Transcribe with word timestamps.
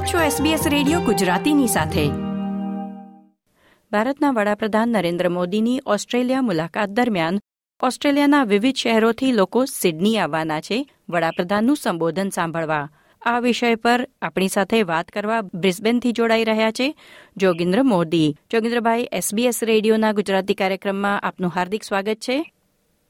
આપ 0.00 0.06
છો 0.06 0.18
SBS 0.18 0.68
radio 0.68 1.00
ગુજરાતીની 1.00 1.66
સાથે. 1.66 2.08
ભારતના 3.92 4.30
વડાપ્રધાન 4.30 4.88
નરેન્દ્ર 4.88 5.28
મોદીની 5.28 5.80
ઓસ્ટ્રેલિયા 5.86 6.42
મુલાકાત 6.42 6.88
દરમિયાન 6.88 7.40
ઓસ્ટ્રેલિયાના 7.82 8.44
વિવિધ 8.44 8.76
શહેરોથી 8.76 9.32
લોકો 9.32 9.64
સિડની 9.64 10.18
આવવાના 10.18 10.60
છે 10.60 10.90
વડાપ્રધાનનું 11.08 11.76
સંબોધન 11.76 12.28
સાંભળવા. 12.28 12.88
આ 13.22 13.38
વિષય 13.38 13.74
પર 13.74 14.08
આપણી 14.22 14.48
સાથે 14.48 14.82
વાત 14.82 15.08
કરવા 15.08 15.40
બ્રિસ્બેનથી 15.40 16.12
જોડાઈ 16.12 16.44
રહ્યા 16.44 16.70
છે 16.70 16.96
જોગિન્દ્ર 17.36 17.82
મોદી. 17.82 18.36
જોગિન્દ્રભાઈ 18.52 19.08
એસબીએસ 19.12 19.64
રેડિયોના 19.64 20.12
ગુજરાતી 20.12 20.54
કાર્યક્રમમાં 20.54 21.20
આપનું 21.20 21.50
હાર્દિક 21.54 21.82
સ્વાગત 21.82 22.14
છે. 22.14 22.52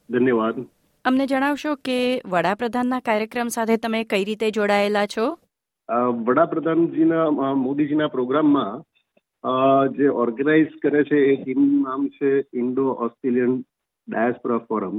ધન્યવાદ. 0.09 0.65
અમને 1.05 1.27
જણાવશો 1.27 1.75
કે 1.75 2.21
વડાપ્રધાનના 2.25 2.99
કાર્યક્રમ 2.99 3.47
સાથે 3.47 3.77
તમે 3.77 4.03
કઈ 4.03 4.23
રીતે 4.23 4.51
જોડાયેલા 4.51 5.05
છો? 5.05 5.37
વડાપ્રધાનજીના 5.99 7.53
મોદીજીના 7.55 8.07
પ્રોગ્રામમાં 8.07 8.83
જે 9.97 10.07
ઓર્ગેનાઇઝ 10.23 10.67
કરે 10.83 11.03
છે 11.03 11.17
એ 11.31 11.35
ટીમનું 11.43 11.81
નામ 11.81 12.07
છે 12.07 12.29
ઇન્ડો 12.53 12.85
ઓસ્ટ્રેલિયન 13.05 13.53
ડાયસ્પોરા 14.07 14.57
ફોરમ. 14.57 14.97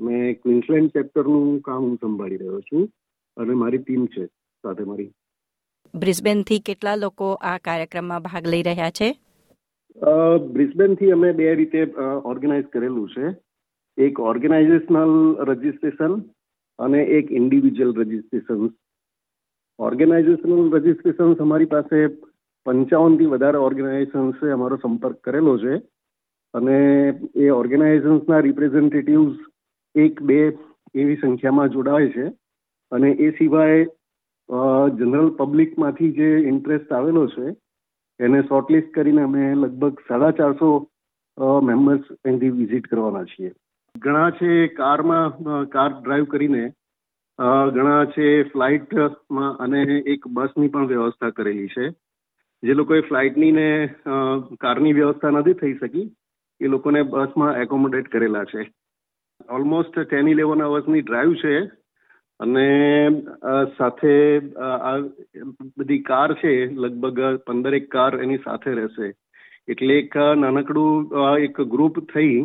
મેં 0.00 0.40
ક્વિન્સલેન્ડ 0.42 0.88
ચેપ્ટરનું 0.88 1.60
કામ 1.60 1.82
હું 1.82 1.96
સંભાળી 1.96 2.36
રહ્યો 2.36 2.60
છું 2.60 2.88
અને 3.36 3.54
મારી 3.54 3.78
ટીમ 3.78 4.06
છે 4.06 4.26
સાથે 4.64 4.84
મારી. 4.84 5.10
બ્રિસ્બેનથી 5.94 6.60
કેટલા 6.66 6.96
લોકો 6.96 7.32
આ 7.32 7.58
કાર્યક્રમમાં 7.58 8.22
ભાગ 8.22 8.44
લઈ 8.46 8.62
રહ્યા 8.62 8.90
છે? 8.90 9.08
બ્રિસ્બેનથી 10.52 11.10
અમે 11.10 11.32
બે 11.32 11.54
રીતે 11.54 11.80
ઓર્ગેનાઇઝ 12.24 12.64
કરેલું 12.64 13.08
છે. 13.10 13.26
એક 13.98 14.20
ઓર્ગેનાઇઝેશનલ 14.20 15.14
રજિસ્ટ્રેશન 15.44 16.12
અને 16.78 17.00
એક 17.18 17.32
ઇન્ડિવિજ્યુઅલ 17.32 17.94
રજિસ્ટ્રેશન. 18.02 18.68
ઓર્ગેનાઇઝેશનલ 19.78 20.70
રજીસ્ટ્રેશન 20.74 21.34
અમારી 21.34 21.70
પાસે 21.74 22.06
પંચાવનથી 22.66 23.26
વધારે 23.26 23.58
ઓર્ગેનાઇઝેશન્સે 23.58 24.50
અમારો 24.50 24.76
સંપર્ક 24.76 25.20
કરેલો 25.24 25.54
છે. 25.58 25.74
અને 26.54 26.78
એ 27.34 27.50
ઓર્ગેનાઇઝેશન્સના 27.50 28.40
રિપ્રેઝેન્ટેટિવ્સ 28.46 29.36
એક, 29.94 30.22
બે 30.22 30.40
એવી 30.94 31.16
સંખ્યામાં 31.16 31.68
જોડાય 31.68 32.08
છે. 32.08 32.26
અને 32.92 33.10
એ 33.10 33.30
સિવાય 33.30 33.86
જનરલ 34.98 35.30
પબ્લિકમાંથી 35.30 36.12
જે 36.12 36.28
ઇન્ટરેસ્ટ 36.48 36.92
આવેલો 36.92 37.26
છે, 37.28 37.46
એને 38.20 38.42
શોર્ટલિસ્ટ 38.42 38.90
કરીને 38.94 39.22
અમે 39.22 39.54
લગભગ 39.54 40.04
સાડા 40.08 40.30
ચારસો 40.30 40.68
મેમ્બર્સ 41.62 42.12
અહીંથી 42.24 42.56
વિઝિટ 42.58 42.88
કરવાના 42.88 43.24
છીએ. 43.24 43.52
ઘણા 43.98 44.30
છે, 44.30 44.66
કારમાં 44.66 45.64
કાર 45.68 45.90
ડ્રાઈવ 46.02 46.24
કરીને 46.24 46.64
ઘણા 47.38 48.04
છે 48.14 48.28
ફ્લાઇટમાં 48.52 49.58
અને 49.64 49.80
એક 50.12 50.26
બસની 50.36 50.70
પણ 50.74 50.90
વ્યવસ્થા 50.92 51.36
કરેલી 51.36 51.72
છે. 51.74 51.84
જે 52.62 52.72
લોકોએ 52.74 53.00
ફ્લાઇટની 53.08 53.52
ને 53.52 53.68
કારની 54.62 54.96
વ્યવસ્થા 54.98 55.30
નથી 55.30 55.58
થઈ 55.60 55.74
શકી, 55.74 56.06
એ 56.60 56.66
લોકોને 56.66 57.00
બસમાં 57.12 57.60
એકોમોડેટ 57.62 58.10
કરેલા 58.12 58.48
છે. 58.52 58.62
ઓલમોસ્ટ 59.48 59.98
ટેન 60.00 60.28
ઇલેવન 60.28 60.64
અવર્સની 60.64 61.04
ડ્રાઈવ 61.04 61.34
છે 61.42 61.54
અને 62.40 62.66
સાથે 63.78 64.14
આ 64.66 64.96
બધી 65.78 66.02
કાર 66.10 66.30
છે, 66.34 66.52
લગભગ 66.82 67.18
પંદરેક 67.46 67.90
કાર 67.90 68.12
એની 68.22 68.44
સાથે 68.44 68.70
રહેશે. 68.72 69.08
એટલે 69.68 69.94
એક 70.02 70.14
નાનકડું 70.42 70.92
એક 71.46 71.56
ગ્રુપ 71.74 72.06
થઈ 72.14 72.38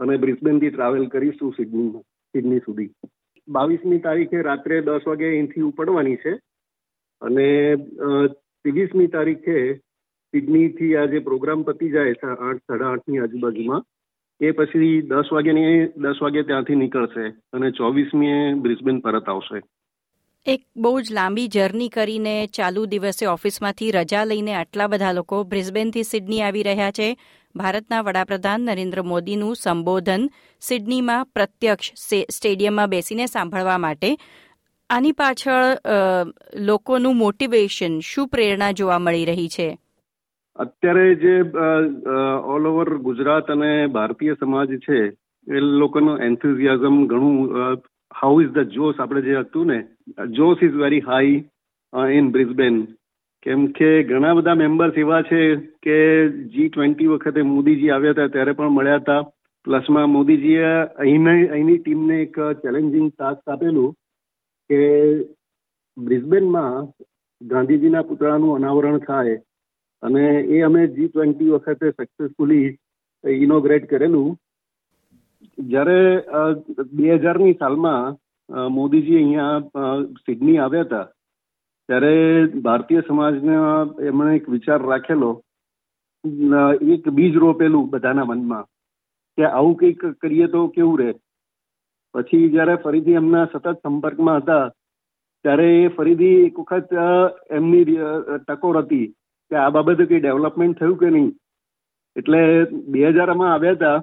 અને 0.00 0.22
બ્રિસ્બેનથી 0.24 0.72
ટ્રાવેલ 0.72 1.06
કરીશું 1.14 1.56
સિડની 1.56 2.02
સિડની 2.34 2.66
સુધી. 2.66 2.92
બાવીસમી 3.48 3.98
તારીખે 3.98 4.42
રાત્રે 4.42 4.80
દસ 4.80 5.00
વાગે 5.06 5.28
અહીંથી 5.28 5.60
ઉપડવાની 5.60 6.16
છે. 6.16 6.34
અને 7.22 7.76
ત્રેવીસમી 8.64 9.06
તારીખે 9.06 9.74
સિડનીથી 10.32 10.96
આ 10.96 11.04
જે 11.04 11.18
પ્રોગ્રામ 11.18 11.62
પતી 11.62 11.90
જાય 11.90 12.12
છે, 12.12 12.26
આઠ, 12.26 12.56
સાડા 12.56 12.90
આઠની 12.90 13.18
આજુબાજુમાં, 13.18 13.84
એ 14.40 14.50
પછી 14.50 15.02
દસ 15.02 15.32
વાગ્યાની, 15.32 15.86
દસ 15.96 16.22
વાગે 16.22 16.42
ત્યાંથી 16.42 16.74
નીકળશે 16.74 17.28
અને 17.52 17.70
ચોવીસમીએ 17.70 18.54
બ્રિસ્બેન 18.54 19.00
પરત 19.00 19.28
આવશે. 19.28 19.60
એક 20.46 20.62
બહુ 20.76 21.00
જ 21.00 21.12
લાંબી 21.12 21.48
જર્ની 21.48 21.88
કરીને 21.88 22.46
ચાલુ 22.46 22.86
દિવસે 22.86 23.26
ઓફિસમાંથી 23.26 23.90
રજા 23.90 24.24
લઈને 24.24 24.54
આટલા 24.54 24.86
બધા 24.86 25.12
લોકો 25.12 25.44
બ્રિસ્બેનથી 25.44 26.02
સિડની 26.02 26.42
આવી 26.42 26.62
રહ્યા 26.62 26.90
છે. 26.90 27.16
ભારતના 27.60 28.02
વડાપ્રધાન 28.06 28.64
નરેન્દ્ર 28.64 29.00
મોદીનું 29.12 29.56
સંબોધન 29.56 30.28
સિડનીમાં 30.62 31.28
પ્રત્યક્ષ 31.34 31.90
સ્ટેડિયમમાં 32.30 32.92
બેસીને 32.94 33.26
સાંભળવા 33.26 33.78
માટે. 33.78 34.10
આની 34.90 35.12
પાછળ 35.12 35.66
લોકોનું 36.68 37.16
મોટિવેશન, 37.16 37.94
શું 38.00 38.28
પ્રેરણા 38.28 38.72
જોવા 38.72 38.98
મળી 38.98 39.28
રહી 39.30 39.48
છે? 39.48 39.68
અત્યારે 40.56 41.06
જે 41.14 41.34
ઓલ 42.54 42.66
ઓવર 42.66 42.88
ગુજરાત 42.98 43.50
અને 43.50 43.72
ભારતીય 43.88 44.34
સમાજ 44.40 44.70
છે, 44.86 45.00
એ 45.46 45.60
લોકોનું 45.80 46.22
એન્થુઝિયાઝમ 46.22 46.96
ઘણું 47.06 47.36
હાઉ 48.14 48.34
ઇઝ 48.42 48.52
ધ 48.56 48.72
જોશ? 48.76 49.00
આપણે 49.00 49.22
જે 49.22 49.36
હતું 49.40 49.66
ને, 49.66 49.78
જોશ 50.38 50.62
is 50.62 50.78
very 50.82 51.04
high 51.08 51.36
in 52.18 52.30
Brisbane 52.30 52.76
કેમ 53.46 53.66
કે 53.78 53.88
ઘણા 54.08 54.36
બધા 54.36 54.60
મેમ્બર્સ 54.60 54.96
એવા 55.02 55.26
છે 55.30 55.40
કે 55.84 55.96
જી 56.52 56.68
ટ્વેન્ટી 56.70 57.10
વખતે 57.12 57.42
મોદીજી 57.50 57.90
આવ્યા 57.92 58.14
હતા, 58.14 58.32
ત્યારે 58.34 58.52
પણ 58.52 58.74
મળ્યા 58.76 59.02
હતા. 59.02 59.22
પ્લસમાં 59.66 60.14
મોદીજીએ 60.16 60.70
અહીંની 61.02 61.48
અહીંની 61.54 61.78
ટીમને 61.80 62.16
એક 62.24 62.36
ચેલેન્જિંગ 62.62 63.08
ટાસ્ક 63.10 63.52
આપેલું 63.52 63.94
કે 64.70 64.80
બ્રિસ્બેનમાં 65.96 66.88
ગાંધીજીના 67.40 68.08
પુતળાનું 68.08 68.56
અનાવરણ 68.58 69.04
થાય 69.08 69.36
અને 70.02 70.24
એ 70.56 70.62
અમે 70.68 70.82
જી 70.96 71.08
ટ્વેન્ટી 71.08 71.52
વખતે 71.54 71.92
સક્સેસફુલી 71.92 72.66
ઇનોગ્રેટ 73.24 73.86
કરેલું. 73.90 74.36
જ્યારે 75.58 76.00
બે 76.96 77.06
હજારની 77.16 77.58
સાલમાં 77.60 78.16
મોદીજી 78.70 79.20
અહીંયા 79.20 79.94
સિડની 80.24 80.58
આવ્યા 80.58 80.88
હતા 80.88 81.06
ત્યારે 81.88 82.14
ભારતીય 82.64 83.02
સમાજના 83.08 83.68
એમણે 84.08 84.32
એક 84.38 84.48
વિચાર 84.54 84.80
રાખેલો, 84.82 85.30
એક 86.94 87.04
બીજ 87.18 87.38
રોપેલું 87.44 87.90
બધાના 87.92 88.28
મનમાં, 88.30 88.66
કે 89.38 89.44
આવું 89.48 89.78
કંઈક 89.80 90.02
કરીએ 90.22 90.48
તો 90.54 90.60
કેવું 90.74 90.98
રહે. 91.00 91.12
પછી 92.14 92.50
જ્યારે 92.54 92.82
ફરીથી 92.84 93.20
એમના 93.22 93.46
સતત 93.46 93.76
સંપર્કમાં 93.78 94.42
હતા, 94.42 94.66
ત્યારે 95.44 95.68
એ 95.78 95.88
ફરીથી 95.96 96.44
એક 96.48 96.60
વખત 96.60 96.92
એમની 97.58 97.84
ટકોર 98.46 98.80
હતી 98.82 99.08
કે 99.50 99.56
આ 99.56 99.70
બાબતે 99.70 100.04
કંઈ 100.04 100.22
ડેવલપમેન્ટ 100.22 100.78
થયું 100.78 101.00
કે 101.00 101.10
નહીં. 101.16 101.32
એટલે 102.16 102.40
બે 102.92 103.08
હજારમાં 103.16 103.52
આવ્યા 103.54 103.76
હતા 103.78 103.98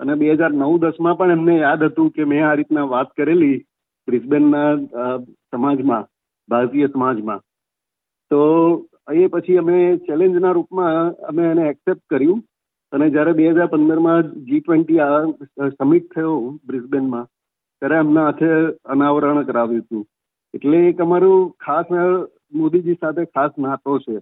અને 0.00 0.14
બે 0.20 0.32
હજાર 0.36 0.52
નવ 0.52 0.72
દસમાં 0.82 1.18
પણ 1.18 1.36
એમને 1.38 1.58
યાદ 1.58 1.88
હતું 1.88 2.14
કે 2.14 2.30
મેં 2.30 2.44
આ 2.44 2.54
રીતના 2.60 2.88
વાત 2.94 3.10
કરેલી 3.16 3.56
બ્રિસ્બેનના 4.08 4.70
સમાજમાં. 5.50 6.04
ભારતીય 6.50 6.92
સમાજમાં. 6.92 7.42
તો 8.30 8.40
એ 9.14 9.26
પછી 9.32 9.58
અમે 9.60 9.76
ચેલેન્જના 10.06 10.54
રૂપમાં 10.56 11.12
અમે 11.28 11.44
એને 11.48 11.64
એક્સેપ્ટ 11.68 12.04
કર્યું. 12.10 12.40
અને 12.92 13.06
જ્યારે 13.14 13.32
બે 13.38 13.44
હજાર 13.48 13.68
પંદરમાં 13.72 14.32
જી 14.46 14.60
ટ્વેન્ટી 14.62 15.00
આ 15.00 15.68
સમિટ 15.74 16.06
થયો 16.14 16.34
બ્રિસ્બેનમાં, 16.66 17.26
ત્યારે 17.82 18.00
એમના 18.04 18.24
હાથે 18.28 18.50
અનાવરણ 18.94 19.46
કરાવ્યું 19.48 19.84
હતું. 19.84 20.04
એટલે 20.54 20.78
એક 20.88 21.02
અમારું 21.04 21.50
ખાસ 21.64 21.90
મોદીજી 22.58 22.98
સાથે 23.02 23.24
ખાસ 23.28 23.52
નાતો 23.64 23.98
છે. 24.04 24.16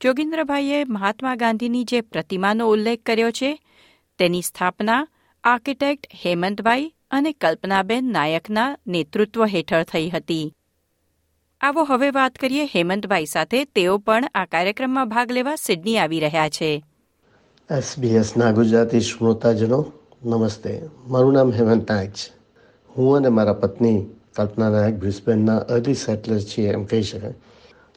જોગિન્દ્રભાઈએ 0.00 0.78
મહાત્મા 0.94 1.36
ગાંધીની 1.42 1.84
જે 1.90 2.00
પ્રતિમાનો 2.12 2.70
ઉલ્લેખ 2.72 3.04
કર્યો 3.06 3.30
છે, 3.38 3.50
તેની 4.18 4.48
સ્થાપના 4.48 5.02
આર્કિટેક્ટ 5.44 6.10
હેમંતભાઈ 6.24 6.90
અને 7.10 7.30
કલ્પનાબેન 7.34 8.10
નાયકના 8.16 8.66
નેતૃત્વ 8.94 9.48
હેઠળ 9.54 9.88
થઈ 9.92 10.08
હતી. 10.16 10.46
આવો 11.64 11.84
હવે 11.84 12.10
વાત 12.10 12.34
કરીએ 12.34 12.64
હેમંતભાઈ 12.64 13.24
સાથે. 13.24 13.64
તેઓ 13.64 13.98
પણ 13.98 14.24
આ 14.34 14.44
કાર્યક્રમમાં 14.44 15.08
ભાગ 15.08 15.32
લેવા 15.32 15.54
સિડની 15.54 15.98
આવી 15.98 16.20
રહ્યા 16.20 16.48
છે. 16.48 16.84
એસબીએસના 17.70 18.52
ગુજરાતી 18.52 19.00
શ્રોતાજનો, 19.00 19.92
નમસ્તે. 20.24 20.80
મારું 21.08 21.32
નામ 21.32 21.52
હેમંત 21.52 21.90
નાયક 21.90 22.10
છે. 22.10 22.32
હું 22.96 23.16
અને 23.16 23.28
મારા 23.28 23.52
પત્ની 23.52 24.06
કલ્પના 24.36 24.70
નાયક 24.70 24.94
બ્રિસ્બેનના 24.94 25.56
અર્લી 25.56 25.94
સેટલર 25.94 26.38
છીએ 26.38 26.72
એમ 26.72 26.84
કહી 26.84 27.02
શકાય. 27.02 27.34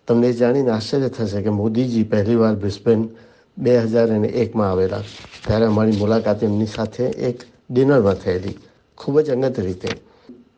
તમને 0.08 0.34
જાણીને 0.34 0.72
આશ્ચર્ય 0.72 1.10
થશે 1.10 1.42
કે 1.42 1.50
મોદીજી 1.50 2.04
પહેલીવાર 2.04 2.56
બ્રિસ્બેન 2.56 3.10
બે 3.58 3.80
હજાર 3.80 4.14
અને 4.14 4.28
એકમાં 4.28 4.72
આવેલા. 4.72 5.02
ત્યારે 5.48 5.66
અમારી 5.66 5.92
મુલાકાત 5.92 6.44
એમની 6.44 6.66
સાથે 6.66 7.04
એક 7.04 7.40
ડિનરમાં 7.70 8.14
થયેલી. 8.14 8.58
ખૂબ 8.98 9.22
જ 9.22 9.30
અંગત 9.30 9.60
રીતે. 9.60 9.90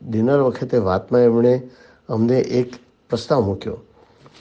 ડિનર 0.01 0.39
વખતે 0.39 0.77
વાતમાં 0.77 1.21
એમણે 1.21 1.69
અમને 2.09 2.39
એક 2.39 2.86
પ્રસ્તાવ 3.09 3.45
મૂક્યો. 3.45 3.77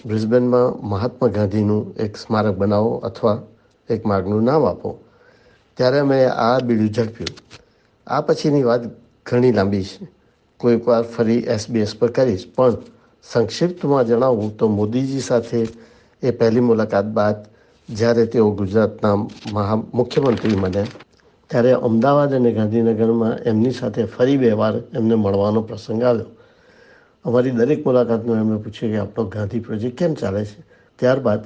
બ્રિસ્બેનમાં 0.06 0.86
મહાત્મા 0.86 1.28
ગાંધીનું 1.28 1.94
એક 1.96 2.16
સ્મારક 2.16 2.56
બનાવો 2.56 2.96
અથવા 2.98 3.42
એક 3.90 4.06
માર્ગનું 4.06 4.44
નામ 4.44 4.64
આપો. 4.64 4.98
ત્યારે 5.76 5.98
અમે 5.98 6.24
આ 6.24 6.58
બીડું 6.60 6.88
ઝડપ્યું. 6.88 7.34
આ 8.06 8.20
પછીની 8.20 8.62
વાત 8.62 8.82
ઘણી 9.26 9.52
લાંબી 9.52 9.82
છે. 9.82 10.08
કોઈક 10.60 10.86
વાર 10.86 11.02
ફરી 11.02 11.38
એસબીએસ 11.38 11.96
પર 11.96 12.10
કરીશ. 12.10 12.46
પણ 12.56 12.76
સંક્ષિપ્તમાં 13.22 14.06
જણાવું 14.06 14.56
તો 14.56 14.68
મોદીજી 14.68 15.20
સાથે 15.20 15.68
એ 16.22 16.30
પહેલી 16.30 16.60
મુલાકાત 16.60 17.04
બાદ 17.04 17.36
જ્યારે 17.88 18.26
તેઓ 18.26 18.50
ગુજરાતના 18.50 19.16
મહા 19.52 19.76
મુખ્યમંત્રી 19.94 20.54
બન્યા 20.54 20.86
ત્યારે 21.50 21.72
અમદાવાદ 21.72 22.32
અને 22.34 22.52
ગાંધીનગરમાં 22.52 23.32
એમની 23.32 23.70
સાથે 23.70 24.04
ફરી 24.04 24.36
બે 24.36 24.52
વાર 24.52 24.74
એમને 24.94 25.14
મળવાનો 25.14 25.60
પ્રસંગ 25.62 26.02
આવ્યો. 26.02 26.35
અમારી 27.26 27.50
દરેક 27.50 27.86
મુલાકાતનું 27.86 28.36
એમણે 28.36 28.56
પૂછ્યું 28.56 28.92
કે 28.92 28.98
આપણો 28.98 29.24
ગાંધી 29.24 29.60
પ્રોજેક્ટ 29.60 29.98
કેમ 29.98 30.14
ચાલે 30.14 30.44
છે? 30.44 30.60
ત્યારબાદ 30.98 31.40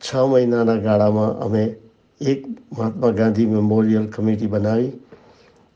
છ 0.00 0.14
મહિનાના 0.14 0.76
ગાળામાં 0.76 1.38
અમે 1.38 1.76
એક 2.20 2.46
મહાત્મા 2.78 3.10
ગાંધી 3.10 3.46
મેમોરિયલ 3.46 4.06
કમિટી 4.06 4.46
બનાવી. 4.46 4.92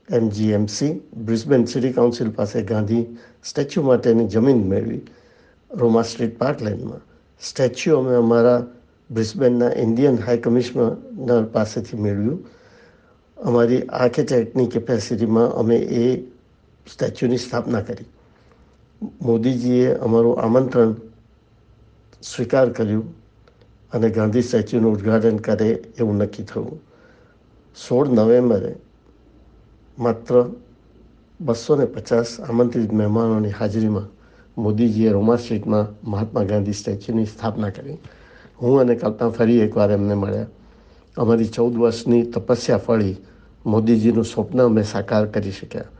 એમજીએમસી, 0.09 1.01
બ્રિસ્બેન 1.25 1.65
સિટી 1.65 1.91
કાઉન્સિલ 1.91 2.29
પાસે 2.29 2.61
ગાંધી 2.61 3.17
સ્ટેચ્યુ 3.43 3.83
માટેની 3.83 4.27
જમીન 4.27 4.67
મેળવી. 4.67 5.01
રોમા 5.71 6.01
સ્ટ્રીટ 6.01 6.37
પાર્કલેન્ડમાં. 6.37 7.01
સ્ટેચ્યુ 7.41 7.97
અમે 7.97 8.15
અમારા 8.15 8.65
બ્રિસ્બેનના 9.11 9.69
ઇન્ડિયન 9.69 10.17
હાઈ 10.17 10.37
કમિશનર 10.37 11.43
પાસેથી 11.43 11.97
મેળવ્યું. 11.97 12.45
અમારી 13.37 13.81
આર્કિટેક્ટની 13.81 14.65
કેપેસિટીમાં 14.65 15.49
અમે 15.51 15.75
એ 15.75 16.23
સ્ટેચ્યુની 16.91 17.37
સ્થાપના 17.37 17.81
કરી. 17.81 18.05
મોદીજીએ 19.01 19.97
અમારું 19.97 20.39
આમંત્રણ 20.39 20.95
સ્વીકાર 22.21 22.69
કર્યું 22.69 23.07
અને 23.91 24.09
ગાંધી 24.09 24.41
સ્ટેચ્યુનું 24.41 24.93
ઉદ્ઘાટન 24.93 25.37
કરે 25.37 25.69
એવું 25.99 26.17
નક્કી 26.17 26.43
થયું. 26.43 26.79
સોળ 27.75 28.07
નવેમ્બરે 28.07 28.75
માત્ર 29.97 30.33
બસો 31.39 31.75
ને 31.75 31.85
પચાસ 31.85 32.39
આમંત્રિત 32.39 32.91
મહેમાનોની 32.91 33.49
હાજરીમાં 33.49 34.09
મોદીજીએ 34.57 35.11
રોમા 35.11 35.37
સ્ટ્રીટમાં 35.37 35.87
મહાત્મા 36.03 36.43
ગાંધી 36.43 36.73
સ્ટેચ્યુની 36.73 37.25
સ્થાપના 37.25 37.69
કરી. 37.69 37.99
હું 38.61 38.81
અને 38.81 38.95
કલ્પના 38.95 39.29
ફરી 39.29 39.61
એકવાર 39.61 39.91
એમને 39.91 40.15
મળ્યા. 40.15 40.47
અમારી 41.17 41.47
ચૌદ 41.47 41.73
વર્ષની 41.73 42.23
તપસ્યા 42.23 42.77
ફળી 42.77 43.15
મોદીજીનું 43.65 44.25
સ્વપ્ન 44.25 44.59
અમે 44.59 44.83
સાકાર 44.83 45.25
કરી 45.27 45.51
શક્યા. 45.51 45.98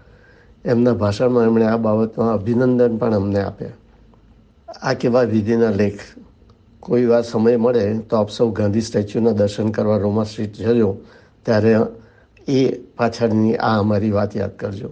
એમના 0.66 0.94
ભાષણમાં 0.94 1.46
એમણે 1.46 1.66
આ 1.66 1.78
બાબતમાં 1.78 2.34
અભિનંદન 2.34 2.98
પણ 2.98 3.14
અમને 3.14 3.40
આપ્યા. 3.40 3.70
આ 4.82 4.94
કેવા 4.94 5.24
વિધિના 5.24 5.70
લેખ. 5.70 6.02
કોઈ 6.80 7.06
વાર 7.06 7.22
સમય 7.22 7.58
મળે 7.58 8.00
તો 8.00 8.16
આપ 8.16 8.30
સૌ 8.30 8.52
ગાંધી 8.52 8.82
સ્ટેચ્યુના 8.82 9.32
દર્શન 9.32 9.70
કરવા 9.70 9.98
રોમા 9.98 10.24
સ્ટ્રીટ 10.24 10.54
જજો, 10.54 10.98
ત્યારે 11.46 11.76
એ 12.48 12.78
પાછળની 12.98 13.56
આ 13.56 13.80
અમારી 13.80 14.12
વાત 14.12 14.36
યાદ 14.36 14.58
કરજો. 14.58 14.90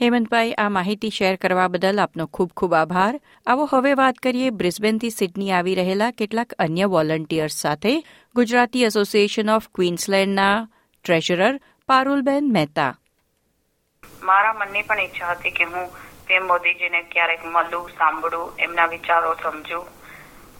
હેમંતભાઈ, 0.00 0.52
આ 0.52 0.68
માહિતી 0.68 1.10
શેર 1.10 1.36
કરવા 1.36 1.68
બદલ 1.68 1.98
આપનો 1.98 2.26
ખૂબ 2.26 2.50
ખૂબ 2.56 2.74
આભાર. 2.74 3.20
આવો 3.46 3.68
હવે 3.70 3.94
વાત 3.94 4.14
કરીએ 4.14 4.50
બ્રિસ્બેનથી 4.50 5.10
સિડની 5.10 5.52
આવી 5.52 5.74
રહેલા 5.74 6.10
કેટલાક 6.10 6.52
અન્ય 6.58 6.86
વોલન્ટિયર્સ 6.86 7.54
સાથે. 7.54 8.02
ગુજરાતી 8.34 8.84
એસોસિએશન 8.84 9.50
ઓફ 9.50 9.68
ક્વીન્સલેન્ડના 9.74 10.68
ટ્રેઝરર 11.04 11.60
પારુલબેન 11.86 12.52
મહેતા. 12.52 12.98
મારા 14.24 14.54
મનની 14.54 14.82
પણ 14.82 15.00
ઈચ્છા 15.00 15.34
હતી 15.34 15.50
કે 15.50 15.64
હું 15.64 15.90
પીએમ 16.26 16.46
મોદીજીને 16.46 17.00
ક્યારેક 17.12 17.42
મળું, 17.46 17.90
સાંભળું, 17.98 18.54
એમના 18.58 18.86
વિચારો 18.86 19.32
સમજું. 19.42 19.88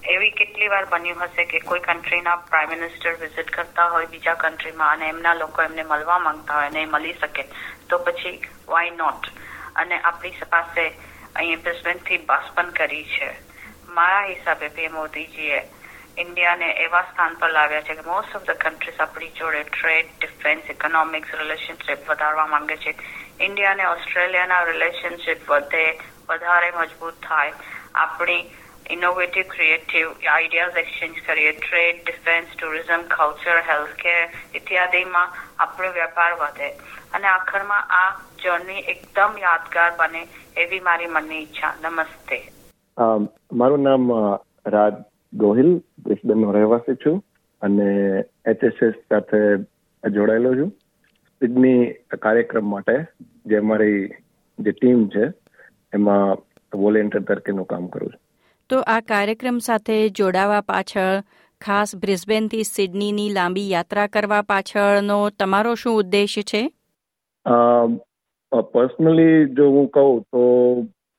એવી 0.05 0.31
કેટલી 0.31 0.69
વાર 0.69 0.87
બન્યું 0.87 1.23
હશે 1.23 1.45
કે 1.45 1.61
કોઈ 1.61 1.81
કન્ટ્રીના 1.81 2.37
પ્રાઇમ 2.51 2.69
મિનિસ્ટર 2.71 3.15
વિઝિટ 3.21 3.51
કરતા 3.51 3.89
હોય 3.89 4.07
બીજા 4.07 4.35
કન્ટ્રીમાં 4.35 4.93
અને 4.93 5.09
એમના 5.09 5.35
લોકો 5.35 5.63
એમને 5.63 5.85
મળવા 5.85 6.19
માંગતા 6.19 6.57
હોય 6.57 6.67
અને 6.67 6.83
એ 6.83 6.87
મળી 6.87 7.15
શકે, 7.15 7.47
તો 7.89 7.99
પછી 7.99 8.37
વાય 8.69 8.91
નોટ 8.91 9.31
અને 9.77 10.01
આપણી 10.01 10.51
પાસે 10.51 10.85
અહીં 11.37 11.63
બ્રિસ્બેનથી 11.63 12.21
બસ 12.29 12.53
પણ 12.55 12.71
કરી 12.73 13.09
છે. 13.15 13.31
મારા 13.89 14.27
હિસાબે 14.27 14.69
પીએમ 14.69 14.93
મોદીજીએ 14.93 15.65
ઇન્ડિયાને 16.19 16.69
એવા 16.85 17.03
સ્થાન 17.03 17.37
પર 17.37 17.53
લાવ્યા 17.53 17.83
છે 17.83 17.95
કે 17.95 18.03
મોસ્ટ 18.03 18.37
ઓફ 18.37 18.47
ધ 18.47 18.59
કન્ટ્રીઝ 18.59 19.01
આપણી 19.01 19.33
જોડે 19.39 19.63
ટ્રેડ 19.65 20.11
ડિફેન્સ 20.19 20.71
ઇકોનોમિક્સ 20.71 21.33
રિલેશનશીપ 21.35 22.11
વધારવા 22.11 22.47
માંગે 22.47 22.77
છે. 22.77 22.93
ઇન્ડિયા 23.41 23.71
અને 23.71 23.87
ઓસ્ટ્રેલિયાના 23.87 24.63
રિલેશનશિપ 24.63 25.51
વધે, 25.51 25.99
વધારે 26.29 26.71
મજબૂત 26.71 27.13
થાય. 27.13 27.53
આપણી 27.95 28.45
ઇનોવેટિવ 28.91 29.43
ક્રિએટિવ 29.43 30.11
આઈડિયાઝ 30.31 30.77
એક્સચેન્જ 30.77 31.15
કરીએ. 31.27 31.53
Trade 31.53 31.97
defence 32.07 32.47
tourism 32.61 33.03
culture 33.03 33.59
healthcare 33.59 34.29
ઇત્યાદિમાં 34.55 35.33
આપણો 35.59 35.89
વેપાર 35.89 36.33
વધે. 36.33 36.71
અને 37.15 37.27
આખરમાં 37.27 37.83
આ 37.91 38.11
જર્ની 38.45 38.79
એકદમ 38.79 39.35
યાદગાર 39.39 39.93
બને 39.97 40.27
એવી 40.57 40.81
મારી 40.81 41.07
મનની 41.07 41.39
ઈચ્છા. 41.39 41.75
નમસ્તે. 41.83 42.49
મારું 43.53 43.83
નામ 43.83 44.13
રાજ 44.67 44.95
ગોહિલ. 45.35 45.81
બ્રિસ્બેનનો 45.99 46.53
રહેવાસી 46.53 46.95
છું 46.95 47.25
અને 47.63 48.21
એચએસએસ 48.47 48.95
સાથે 49.09 49.57
જોડાયેલો 50.11 50.55
છું. 50.55 50.73
સિડની 51.41 51.93
કાર્યક્રમ 52.23 52.67
માટે 52.71 52.97
જે 53.47 53.57
અમારી 53.57 54.01
જે 54.59 54.73
ટીમ 54.73 55.07
છે 55.09 55.25
એમાં 55.93 56.37
વોલેન્ટિયર 56.75 57.25
તરીકેનું 57.25 57.67
કામ 57.67 57.87
કરું 57.87 58.11
છું. 58.11 58.21
તો 58.71 58.81
આ 58.87 59.01
કાર્યક્રમ 59.01 59.59
સાથે 59.59 59.97
જોડાવા 60.09 60.61
પાછળ 60.61 61.23
ખાસ 61.61 61.97
બ્રિસ્બેનથી 61.97 62.65
સિડનીની 62.65 63.33
લાંબી 63.33 63.71
યાત્રા 63.71 64.07
કરવા 64.07 64.43
પાછળનો 64.43 65.19
તમારો 65.39 65.75
શું 65.75 65.99
ઉદ્દેશ 65.99 66.39
છે? 66.53 66.63
પર્સનલી 68.73 69.39
જો 69.57 69.65
હું 69.71 69.89
કહું 69.89 70.23
તો 70.33 70.43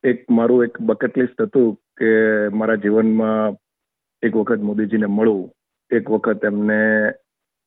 એક 0.04 0.26
મારું 0.30 0.64
એક 0.64 0.82
બકેટ 0.82 1.18
લિસ્ટ 1.18 1.42
હતું 1.42 1.76
કે 1.98 2.12
મારા 2.54 2.76
જીવનમાં 2.76 3.58
એક 4.24 4.36
વખત 4.36 4.66
મોદીજીને 4.70 5.08
મળવું 5.08 5.52
એક 5.92 6.12
વખત 6.12 6.46
એમને 6.46 6.80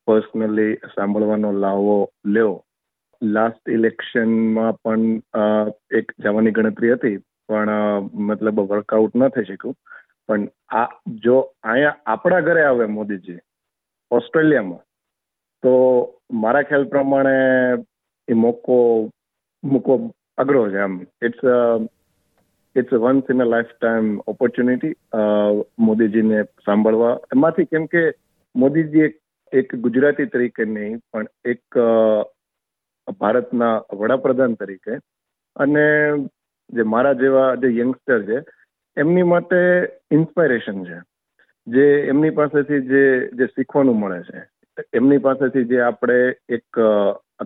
પર્સનલી 0.08 0.75
સાંભળવાનો 0.94 1.52
લાવો 1.64 1.96
લેવો 2.26 2.56
લાસ્ટ 3.22 3.72
ઇલેક્શનમાં 3.76 4.78
પણ 4.82 5.05
એક 5.99 6.12
જવાની 6.19 6.55
ગણતરી 6.56 6.93
હતી, 6.93 7.16
પણ 7.49 7.70
મતલબ 8.28 8.60
વર્કઆઉટ 8.70 9.16
ન 9.16 9.28
થઈ 9.28 9.49
શક્યું. 9.50 9.76
પણ 10.28 10.49
આ, 10.70 10.88
જો 11.25 11.37
અહીંયા 11.64 11.96
આપણા 12.06 12.46
ઘરે 12.46 12.62
આવે 12.64 12.87
મોદીજી, 12.96 13.38
ઓસ્ટ્રેલિયામાં, 14.10 14.82
તો 15.62 15.72
મારા 16.32 16.62
ખ્યાલ 16.62 16.88
પ્રમાણે 16.88 17.37
એ 18.28 18.34
મોકો, 18.37 18.76
મૂકવો 19.62 19.94
અઘરો 20.38 20.66
છે 20.70 20.78
આમ. 20.78 20.99
It's 21.22 21.43
it's 22.76 22.93
once 22.94 23.30
in 23.30 23.42
a 23.42 23.47
lifetime 23.75 24.11
opportunity 24.26 24.94
મોદીજીને 25.78 26.42
સાંભળવા. 26.66 27.14
એમાંથી 27.37 27.71
કેમ 27.73 27.87
કે 27.87 28.02
મોદીજી 28.54 29.06
એક 29.06 29.16
એક 29.52 29.75
ગુજરાતી 29.76 30.26
તરીકે 30.26 30.64
નહીં, 30.64 30.99
પણ 31.12 31.26
એક 31.45 31.78
ભારતના 33.21 33.83
વડાપ્રધાન 33.93 34.55
તરીકે. 34.55 34.95
અને 35.57 35.85
જે 36.71 36.83
મારા 36.83 37.12
જેવા 37.12 37.55
જે 37.55 37.69
યંગસ્ટર 37.78 38.23
છે, 38.23 38.38
એમની 38.97 39.23
માટે 39.23 39.59
ઇન્સ્પાયરેશન 40.11 40.85
છે. 40.85 40.99
જે 41.67 41.85
એમની 42.09 42.31
પાસેથી 42.31 42.81
જે 42.81 43.05
જે 43.35 43.47
શીખવાનું 43.47 43.99
મળે 43.99 44.23
છે. 44.23 44.43
એમની 44.95 45.19
પાસેથી 45.19 45.64
જે 45.64 45.81
આપણે 45.81 46.35
એક 46.49 46.81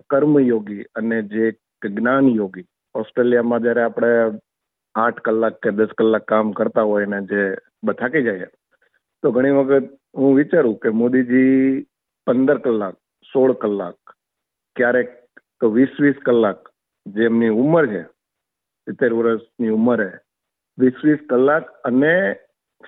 કર્મયોગી 0.09 0.83
અને 0.95 1.21
જે 1.21 1.47
એક 1.47 1.87
જ્ઞાન 1.87 2.27
યોગી 2.27 2.65
ઓસ્ટ્રેલિયામાં 2.95 3.61
જ્યારે 3.61 3.81
આપણે 3.81 4.11
આઠ 4.95 5.19
કલાક 5.19 5.55
કે 5.63 5.71
દસ 5.71 5.95
કલાક 5.97 6.23
કામ 6.23 6.51
કરતા 6.51 6.81
હોય 6.81 7.05
ને 7.05 7.21
જે 7.21 7.41
થાકી 7.93 8.23
જાય 8.23 8.47
તો 9.23 9.31
ઘણી 9.31 9.51
વખત 9.51 9.89
હું 10.17 10.35
વિચારું 10.35 10.77
કે 10.79 10.89
મોદીજી 10.89 11.85
પંદર 12.27 12.57
કલાક, 12.65 12.95
સોળ 13.25 13.53
કલાક, 13.53 13.99
ક્યારેક 14.75 15.11
તો 15.61 15.69
વીસ 15.69 15.93
વીસ 15.99 16.19
કલાક 16.25 16.59
જેમની 17.05 17.57
ઉંમર 17.63 17.85
છે, 17.87 18.03
સિત્તેર 18.87 19.11
વર્ષની 19.13 19.75
ઉંમરે 19.77 20.09
વીસ 20.77 20.97
વીસ 21.03 21.21
કલાક 21.29 21.65
અને 21.83 22.13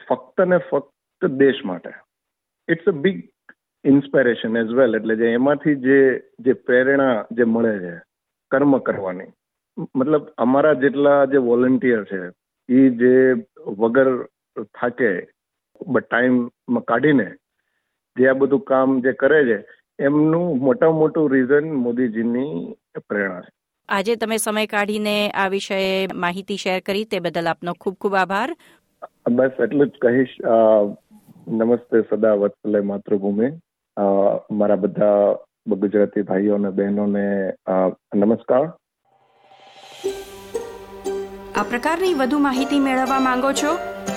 ફક્ત 0.08 0.48
ને 0.48 0.58
ફક્ત 0.70 1.32
દેશ 1.38 1.62
માટે. 1.64 1.92
It's 2.68 2.88
a 2.88 2.96
big 3.04 3.18
inspiration 3.86 4.58
as 4.58 4.74
well 4.80 4.98
એટલે 5.00 5.16
જે 5.16 5.28
એમાંથી 5.32 5.82
જે 5.86 6.00
જે 6.40 6.54
પ્રેરણા 6.66 7.26
જે 7.32 7.44
મળે 7.46 7.74
છે, 7.80 7.94
કર્મ 8.52 8.80
કરવાની. 8.80 9.32
મતલબ 9.98 10.26
અમારા 10.38 10.82
જેટલા 10.84 11.22
જે 11.32 11.40
વોલન્ટિયર 11.48 12.04
છે 12.12 12.22
એ 12.70 12.90
જે 13.00 13.16
વગર 13.80 14.10
થાકે 14.78 15.10
ટાઈમ 15.80 16.38
કાઢીને 16.88 17.28
જે 18.18 18.30
આ 18.30 18.38
બધું 18.42 18.64
કામ 18.72 19.00
જે 19.06 19.14
કરે 19.22 19.40
છે 19.50 19.58
એમનું 20.00 20.60
મોટા 20.66 20.92
મોટું 21.00 21.32
રીઝન 21.34 21.66
મોદીજીની 21.86 22.76
પ્રેરણા 23.10 23.42
છે. 23.42 23.52
આજે 23.90 24.16
તમે 24.22 24.38
સમય 24.44 24.72
કાઢીને 24.74 25.16
આ 25.42 25.48
વિષયે 25.56 25.90
માહિતી 26.26 26.62
શેર 26.64 26.78
કરી 26.90 27.06
તે 27.14 27.20
બદલ 27.26 27.52
આપનો 27.52 27.74
ખૂબ 27.82 27.98
ખૂબ 28.06 28.16
આભાર. 28.22 28.50
બસ 29.40 29.60
એટલું 29.66 29.92
જ 29.92 30.04
કહીશ 30.06 30.36
નમસ્તે 31.60 31.98
સદા 32.10 32.36
વત્સલે 32.44 32.82
માતૃભૂમિ. 32.92 33.52
મારા 34.52 34.82
બધા 34.86 35.20
ગુજરાતી 35.74 36.28
ભાઈઓ 36.32 36.56
અને 36.56 36.72
બહેનોને 36.80 37.26
નમસ્કાર. 38.16 38.66
આ 41.56 41.64
પ્રકારની 41.74 42.16
વધુ 42.22 42.40
માહિતી 42.48 42.82
મેળવવા 42.88 43.20
માંગો 43.28 43.52
છો 43.62 43.76